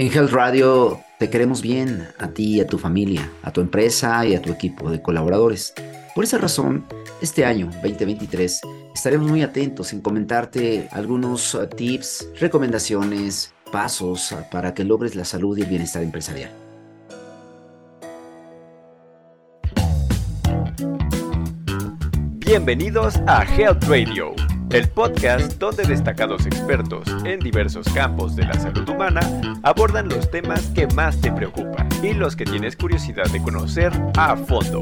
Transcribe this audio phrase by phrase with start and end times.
[0.00, 4.34] En Health Radio te queremos bien, a ti, a tu familia, a tu empresa y
[4.34, 5.74] a tu equipo de colaboradores.
[6.14, 6.86] Por esa razón,
[7.20, 8.62] este año 2023
[8.94, 15.26] estaremos muy atentos en comentarte algunos uh, tips, recomendaciones, pasos uh, para que logres la
[15.26, 16.50] salud y el bienestar empresarial.
[22.38, 24.34] Bienvenidos a Health Radio
[24.72, 29.20] el podcast donde destacados expertos en diversos campos de la salud humana
[29.64, 34.36] abordan los temas que más te preocupan y los que tienes curiosidad de conocer a
[34.36, 34.80] fondo.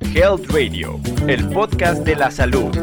[0.00, 2.74] Health Radio, el podcast de la salud.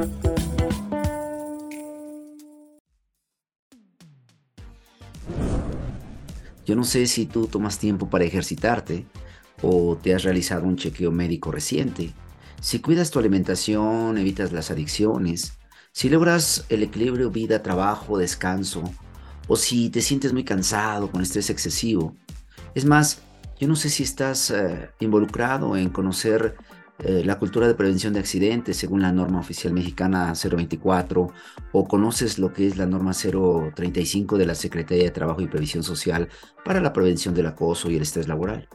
[6.68, 9.06] Yo no sé si tú tomas tiempo para ejercitarte
[9.64, 12.14] o te has realizado un chequeo médico reciente.
[12.62, 15.58] Si cuidas tu alimentación, evitas las adicciones,
[15.96, 18.84] si logras el equilibrio vida, trabajo, descanso,
[19.48, 22.18] o si te sientes muy cansado con estrés excesivo.
[22.74, 23.22] Es más,
[23.62, 26.58] yo no sé si estás eh, involucrado en conocer
[27.00, 31.32] eh, la cultura de prevención de accidentes según la norma oficial mexicana 024
[31.72, 35.82] o conoces lo que es la norma 035 de la Secretaría de Trabajo y Previsión
[35.84, 36.28] Social
[36.66, 38.68] para la prevención del acoso y el estrés laboral.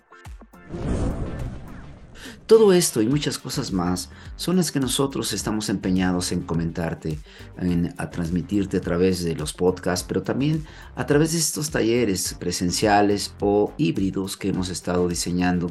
[2.50, 7.20] Todo esto y muchas cosas más son las que nosotros estamos empeñados en comentarte,
[7.56, 10.64] en a transmitirte a través de los podcasts, pero también
[10.96, 15.70] a través de estos talleres presenciales o híbridos que hemos estado diseñando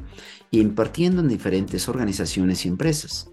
[0.52, 3.30] y impartiendo en diferentes organizaciones y empresas.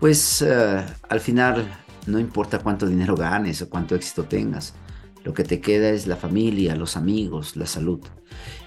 [0.00, 4.72] Pues eh, al final no importa cuánto dinero ganes o cuánto éxito tengas,
[5.26, 7.98] lo que te queda es la familia, los amigos, la salud.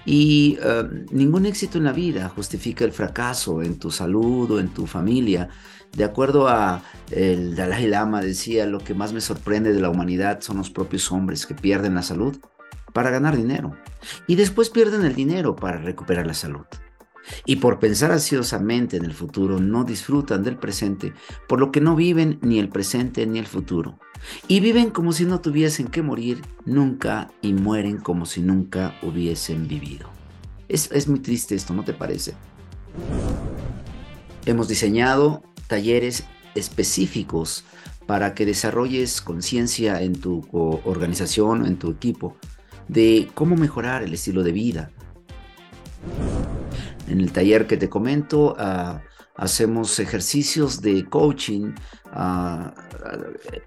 [0.04, 4.68] Y eh, ningún éxito en la vida justifica el fracaso en tu salud o en
[4.68, 5.48] tu familia.
[5.96, 10.42] De acuerdo a el Dalai Lama decía, lo que más me sorprende de la humanidad
[10.42, 12.36] son los propios hombres que pierden la salud
[12.92, 13.74] para ganar dinero
[14.26, 16.66] y después pierden el dinero para recuperar la salud
[17.46, 21.14] y por pensar ansiosamente en el futuro no disfrutan del presente,
[21.48, 23.98] por lo que no viven ni el presente ni el futuro.
[24.48, 29.68] Y viven como si no tuviesen que morir nunca y mueren como si nunca hubiesen
[29.68, 30.08] vivido.
[30.68, 32.34] Es, es muy triste esto, ¿no te parece?
[34.46, 37.64] Hemos diseñado talleres específicos
[38.06, 40.46] para que desarrolles conciencia en tu
[40.84, 42.36] organización, en tu equipo,
[42.88, 44.90] de cómo mejorar el estilo de vida,
[47.08, 49.02] en el taller que te comento, ah,
[49.40, 51.72] hacemos ejercicios de coaching,
[52.12, 52.74] ah,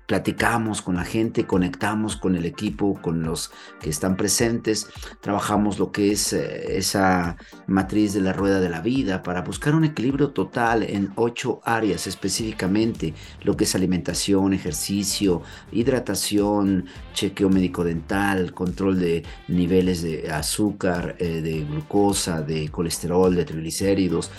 [0.05, 3.51] platicamos con la gente, conectamos con el equipo, con los
[3.81, 4.87] que están presentes,
[5.19, 9.73] trabajamos lo que es eh, esa matriz de la rueda de la vida para buscar
[9.73, 15.41] un equilibrio total en ocho áreas específicamente, lo que es alimentación, ejercicio,
[15.71, 16.85] hidratación,
[17.15, 24.29] chequeo médico dental, control de niveles de azúcar, eh, de glucosa, de colesterol, de triglicéridos,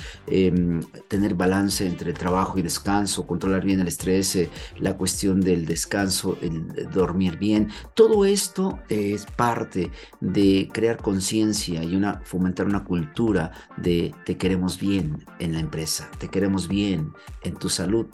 [1.09, 6.37] tener balance entre trabajo y descanso, controlar bien el estrés, eh, la cuestión del descanso,
[6.43, 7.71] el dormir bien.
[7.95, 9.91] Todo esto es parte
[10.21, 16.11] de crear conciencia y una, fomentar una cultura de te queremos bien en la empresa,
[16.19, 18.09] te queremos bien en tu salud.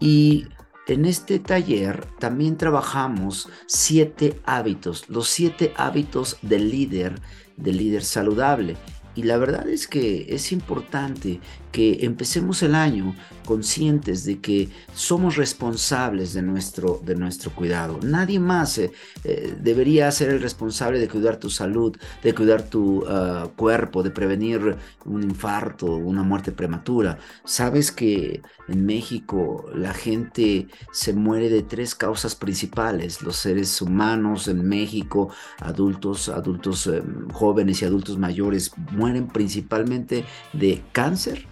[0.00, 0.46] Y
[0.86, 7.20] en este taller también trabajamos siete hábitos, los siete hábitos del líder,
[7.56, 8.76] del líder saludable.
[9.16, 11.40] Y la verdad es que es importante
[11.76, 13.14] que empecemos el año
[13.44, 18.00] conscientes de que somos responsables de nuestro, de nuestro cuidado.
[18.02, 18.90] Nadie más eh,
[19.24, 24.10] eh, debería ser el responsable de cuidar tu salud, de cuidar tu ah, cuerpo, de
[24.10, 27.18] prevenir un infarto, una muerte prematura.
[27.44, 33.20] Sabes que en México la gente se muere de tres causas principales.
[33.20, 35.28] Los seres humanos en México,
[35.60, 41.46] adultos, adultos em, jóvenes y adultos mayores, mueren principalmente de cáncer,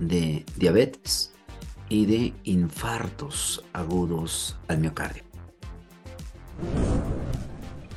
[0.00, 1.32] de diabetes
[1.88, 5.22] y de infartos agudos al miocardio.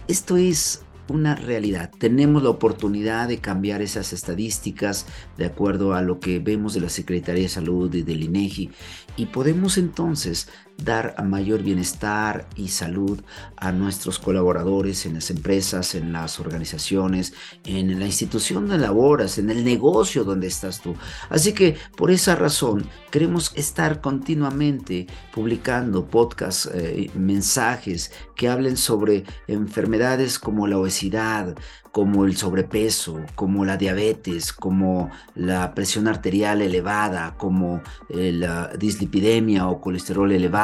[0.07, 1.91] Esto es una realidad.
[1.97, 5.05] Tenemos la oportunidad de cambiar esas estadísticas
[5.37, 8.71] de acuerdo a lo que vemos de la Secretaría de Salud y del INEGI
[9.17, 13.21] y podemos entonces dar mayor bienestar y salud
[13.55, 17.33] a nuestros colaboradores en las empresas, en las organizaciones,
[17.63, 20.95] en la institución donde laboras, en el negocio donde estás tú.
[21.29, 29.23] Así que por esa razón queremos estar continuamente publicando podcasts, eh, mensajes que hablen sobre
[29.47, 31.55] enfermedades como la obesidad,
[31.93, 39.67] como el sobrepeso, como la diabetes, como la presión arterial elevada, como eh, la dislipidemia
[39.67, 40.62] o colesterol elevado,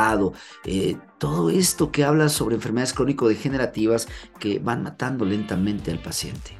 [0.65, 4.07] eh, todo esto que habla sobre enfermedades crónico-degenerativas
[4.39, 6.57] que van matando lentamente al paciente.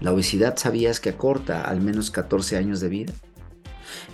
[0.00, 3.12] La obesidad sabías que acorta al menos 14 años de vida.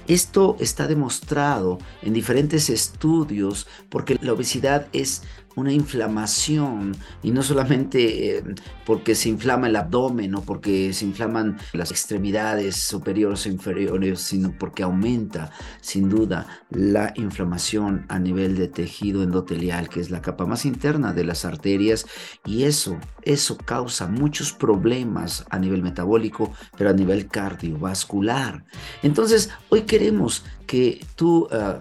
[0.08, 5.22] Esto está demostrado en diferentes estudios porque la obesidad es
[5.56, 8.44] una inflamación y no solamente eh,
[8.84, 14.52] porque se inflama el abdomen o porque se inflaman las extremidades superiores o inferiores, sino
[14.56, 15.50] porque aumenta
[15.80, 21.12] sin duda la inflamación a nivel de tejido endotelial, que es la capa más interna
[21.12, 22.06] de las arterias
[22.44, 28.64] y eso, eso causa muchos problemas a nivel metabólico, pero a nivel cardiovascular.
[29.02, 31.80] Entonces, hoy queremos que tú ah,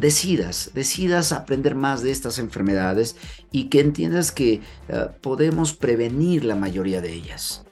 [0.00, 3.16] decidas, decidas aprender más de estas enfermedades
[3.52, 4.54] y que entiendas que
[4.88, 7.64] eh, podemos prevenir la mayoría de ellas.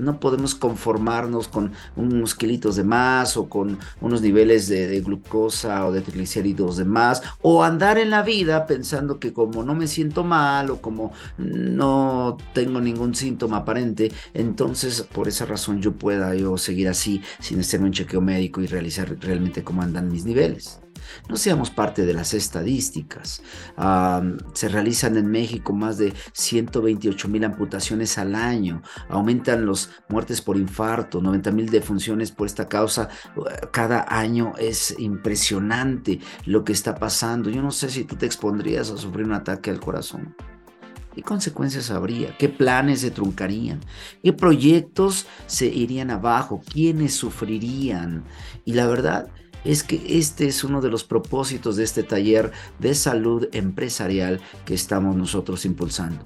[0.00, 5.92] No podemos conformarnos con unos kilitos de más o con unos niveles de, glucosa o
[5.92, 10.24] de triglicéridos de más o andar en la vida pensando que como no me siento
[10.24, 16.56] mal o como no tengo ningún síntoma aparente, entonces por esa razón yo pueda yo
[16.58, 20.80] seguir así sin hacer un chequeo médico y realizar realmente cómo andan mis niveles.
[21.28, 23.42] No seamos parte de las estadísticas.
[24.54, 28.82] se realizan en México más de 128 mil amputaciones al año.
[29.08, 33.08] Aumentan las muertes por infarto, 90 mil defunciones por esta causa.
[33.72, 37.50] Cada año es impresionante lo que está pasando.
[37.50, 40.34] Yo no sé si tú te expondrías a sufrir un ataque al corazón.
[41.14, 42.36] ¿Qué consecuencias habría?
[42.38, 43.80] ¿Qué planes se truncarían?
[44.22, 46.62] ¿Qué proyectos se irían abajo?
[46.72, 48.24] ¿Quiénes sufrirían?
[48.64, 49.28] Y la verdad
[49.64, 54.74] es que este es uno de los propósitos de este taller de salud empresarial que
[54.74, 56.24] estamos nosotros impulsando.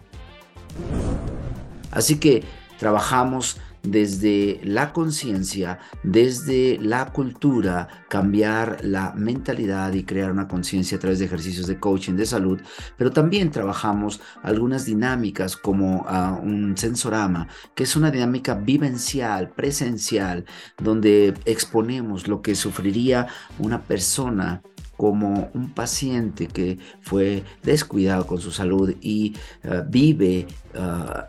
[1.91, 2.43] Así que
[2.79, 11.01] trabajamos desde la conciencia, desde la cultura, cambiar la mentalidad y crear una conciencia a
[11.01, 12.61] través de ejercicios de coaching de salud,
[12.97, 20.45] pero también trabajamos algunas dinámicas como ah, un sensorama, que es una dinámica vivencial, presencial,
[20.79, 23.27] donde exponemos lo que sufriría
[23.59, 24.63] una persona
[24.97, 30.47] como un paciente que fue descuidado con su salud y eh, vive, eh,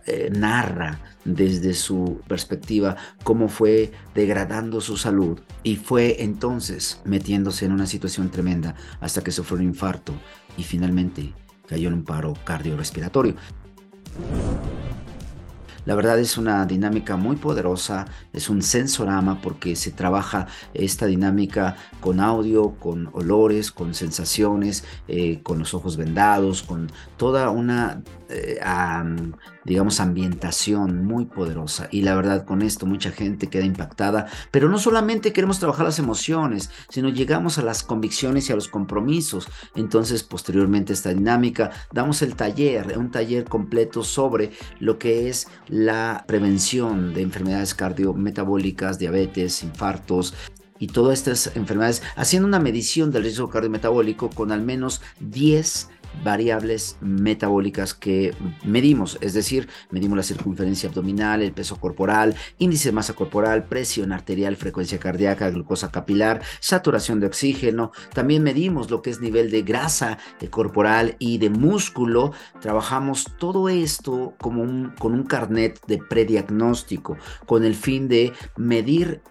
[0.06, 7.72] eh, narra desde su perspectiva cómo fue degradando su salud y fue entonces metiéndose en
[7.72, 10.14] una situación tremenda hasta que sufrió un infarto
[10.58, 11.34] y finalmente
[11.68, 13.36] cayó en un paro cardiorrespiratorio.
[15.86, 21.78] La verdad es una dinámica muy poderosa, es un sensorama porque se trabaja esta dinámica
[22.02, 28.60] con audio, con olores, con sensaciones, eh, con los ojos vendados, con toda una eh,
[29.66, 31.88] digamos, ambientación muy poderosa.
[31.92, 34.28] Y la verdad, con esto mucha gente queda impactada.
[34.52, 38.68] Pero no solamente queremos trabajar las emociones, sino llegamos a las convicciones y a los
[38.68, 39.48] compromisos.
[39.76, 46.24] Entonces, posteriormente esta dinámica, damos el taller, un taller completo sobre lo que es la
[46.26, 50.34] prevención de enfermedades cardiometabólicas, diabetes, infartos,
[50.80, 55.90] y todas estas enfermedades, haciendo una medición del riesgo cardiometabólico con al menos 10
[56.24, 58.34] variables metabólicas que
[58.64, 64.12] medimos, es decir, medimos la circunferencia abdominal, el peso corporal, índice de masa corporal, presión
[64.12, 69.62] arterial, frecuencia cardíaca, glucosa capilar, saturación de oxígeno, también medimos lo que es nivel de
[69.62, 70.18] grasa
[70.50, 72.32] corporal y de músculo,
[72.62, 79.22] trabajamos todo esto como con un carnet de prediagnóstico, con el fin de medir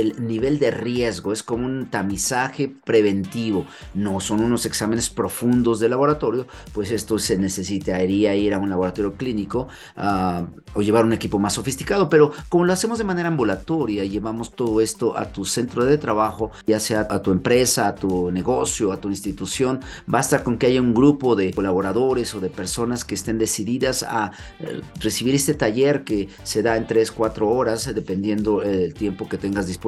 [0.00, 5.88] el nivel de riesgo, es como un tamizaje preventivo, no son unos exámenes profundos de
[5.88, 11.38] laboratorio, pues esto se necesitaría ir a un laboratorio clínico ah, o llevar un equipo
[11.38, 15.84] más sofisticado, pero como lo hacemos de manera ambulatoria, llevamos todo esto a tu centro
[15.84, 20.56] de trabajo, ya sea a tu empresa, a tu negocio, a tu institución, basta con
[20.56, 25.34] que haya un grupo de colaboradores o de personas que estén decididas a eh, recibir
[25.34, 29.66] este taller que se da en 3, 4 horas, dependiendo el eh, tiempo que tengas
[29.66, 29.81] disponible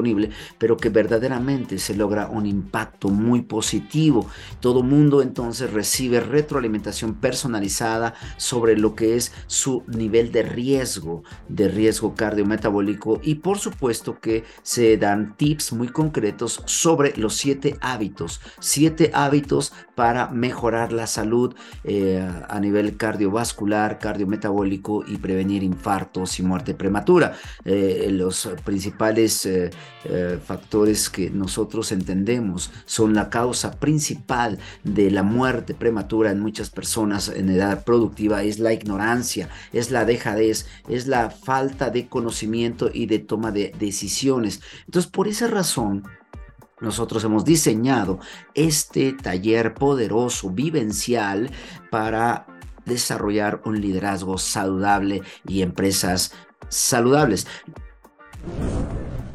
[0.58, 4.26] pero que verdaderamente se logra un impacto muy positivo.
[4.60, 11.68] Todo mundo entonces recibe retroalimentación personalizada sobre lo que es su nivel de riesgo, de
[11.68, 18.40] riesgo cardiometabólico y por supuesto que se dan tips muy concretos sobre los siete hábitos,
[18.60, 26.42] siete hábitos para mejorar la salud eh, a nivel cardiovascular, cardiometabólico y prevenir infartos y
[26.42, 27.34] muerte prematura.
[27.64, 29.70] Eh, los principales eh,
[30.04, 36.70] eh, factores que nosotros entendemos son la causa principal de la muerte prematura en muchas
[36.70, 42.90] personas en edad productiva es la ignorancia, es la dejadez, es la falta de conocimiento
[42.92, 44.60] y de toma de decisiones.
[44.86, 46.04] Entonces, por esa razón,
[46.80, 48.18] nosotros hemos diseñado
[48.54, 51.50] este taller poderoso, vivencial,
[51.90, 52.46] para
[52.84, 56.32] desarrollar un liderazgo saludable y empresas
[56.68, 57.46] saludables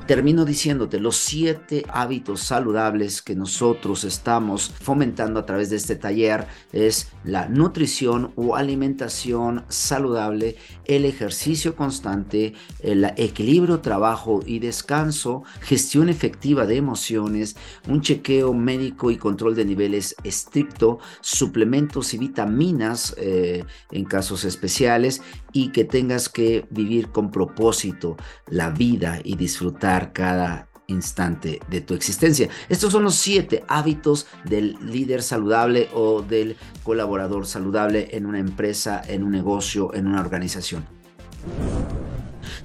[0.10, 6.48] termino diciéndote los siete hábitos saludables que nosotros estamos fomentando a través de este taller
[6.74, 16.10] es la nutrición o alimentación saludable, el ejercicio constante, el equilibrio trabajo y descanso, gestión
[16.10, 17.56] efectiva de emociones,
[17.88, 25.22] un chequeo médico y control de niveles estricto, suplementos y vitaminas eh, en casos especiales
[25.54, 31.94] y que tengas que vivir con propósito la vida y disfrutar cada instante de tu
[31.94, 32.50] existencia.
[32.68, 39.02] Estos son los siete hábitos del líder saludable o del colaborador saludable en una empresa,
[39.08, 40.86] en un negocio, en una organización.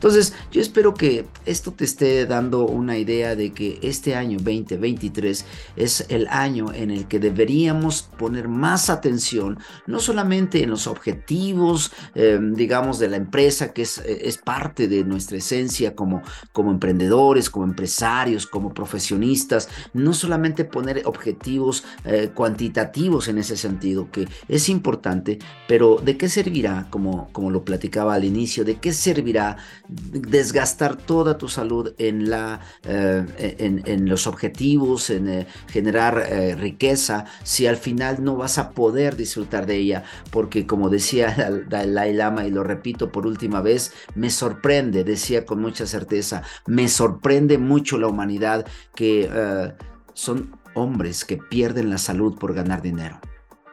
[0.04, 5.46] Entonces, yo espero que esto te esté dando una idea de que este año 2023
[5.76, 11.90] es el año en el que deberíamos poner más atención, no solamente en los objetivos,
[12.14, 16.20] em, digamos, de la empresa, que es, eh, es, parte de nuestra esencia como,
[16.52, 24.10] como emprendedores, como empresarios, como profesionistas, no solamente poner objetivos eh, cuantitativos en ese sentido,
[24.10, 28.92] que es importante, pero ¿de qué servirá, como, como lo platicaba al inicio, de qué
[28.92, 29.56] servirá
[30.12, 37.26] desgastar toda tu salud en, la, eh, en, los objetivos, en eh, generar eh, riqueza,
[37.42, 41.34] si al final no vas a poder disfrutar de ella, porque como decía
[41.68, 46.88] Dalai Lama, y lo repito por última vez, me sorprende, decía con mucha certeza, me
[46.88, 49.28] sorprende mucho la humanidad que
[50.12, 53.20] son hombres que pierden la salud por ganar dinero.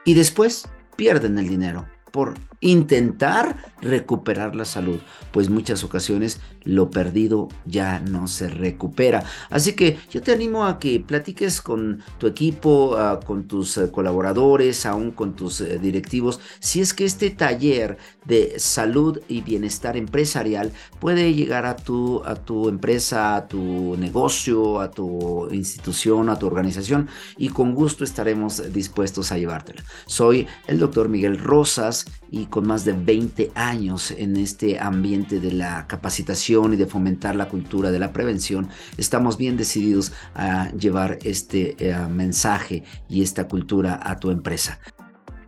[0.05, 4.99] Y después pierden el dinero por intentar recuperar la salud,
[5.31, 9.23] pues muchas ocasiones lo perdido ya no se recupera.
[9.49, 14.85] Así que yo te animo a que platiques con tu equipo, con tus eh, colaboradores,
[14.85, 20.71] aún con tus eh, directivos, si es que este taller de salud y bienestar empresarial
[20.99, 26.45] puede llegar a tu, a tu empresa, a tu negocio, a tu institución, a tu
[26.45, 29.81] organización y con gusto estaremos dispuestos a llevártelo.
[30.05, 35.51] Soy el doctor Miguel Rosas y con más de 20 años en este ambiente de
[35.51, 41.17] la capacitación y de fomentar la cultura de la prevención, estamos bien decididos a llevar
[41.23, 44.79] este eh, mensaje y esta cultura a tu empresa.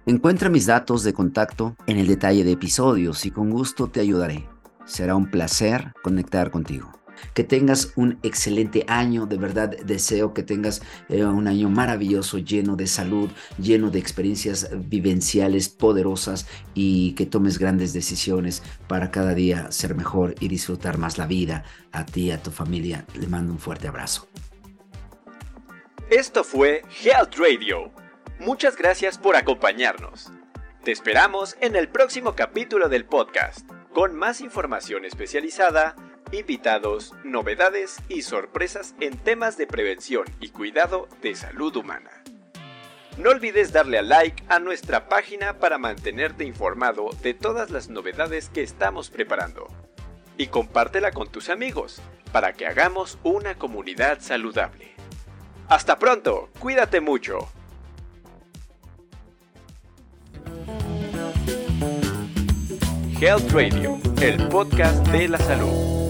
[0.08, 4.50] Encuentra mis datos de contacto en el detalle de episodios y con gusto te ayudaré.
[4.86, 7.03] Será un placer conectar contigo.
[7.34, 12.76] Que tengas un excelente año, de verdad deseo que tengas eh, un año maravilloso, lleno
[12.76, 19.72] de salud, lleno de experiencias vivenciales poderosas y que tomes grandes decisiones para cada día
[19.72, 21.64] ser mejor y disfrutar más la vida.
[21.92, 24.28] A ti, a tu familia, le mando un fuerte abrazo.
[26.10, 27.92] Esto fue Health Radio.
[28.40, 30.32] Muchas gracias por acompañarnos.
[30.84, 35.96] Te esperamos en el próximo capítulo del podcast, con más información especializada
[36.34, 42.24] invitados, novedades y sorpresas en temas de prevención y cuidado de salud humana.
[43.18, 48.50] No olvides darle a like a nuestra página para mantenerte informado de todas las novedades
[48.50, 49.68] que estamos preparando.
[50.38, 54.94] Y compártela con tus amigos para que hagamos una comunidad saludable.
[55.70, 57.48] Hasta pronto, cuídate mucho.
[63.22, 66.03] Health Radio, el podcast de la salud.